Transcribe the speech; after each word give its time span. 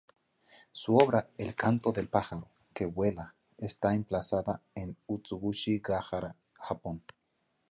Su 0.71 0.95
obra 0.97 1.29
El 1.37 1.53
canto 1.53 1.91
del 1.91 2.07
pájaro 2.09 2.49
que 2.73 2.87
vuela 2.87 3.35
está 3.59 3.93
emplazada 3.93 4.63
en 4.73 4.97
Utsugushi-Ga-Hara, 5.05 6.35
Japón. 6.55 7.03